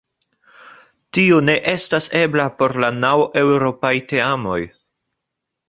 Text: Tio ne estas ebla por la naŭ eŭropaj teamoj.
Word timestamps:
Tio 1.17 1.41
ne 1.49 1.57
estas 1.73 2.09
ebla 2.21 2.47
por 2.63 2.75
la 2.85 2.91
naŭ 3.03 3.13
eŭropaj 3.45 3.95
teamoj. 4.15 4.59